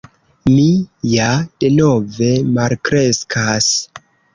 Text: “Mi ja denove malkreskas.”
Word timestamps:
“Mi 0.53 0.63
ja 1.11 1.27
denove 1.67 2.33
malkreskas.” 2.59 3.75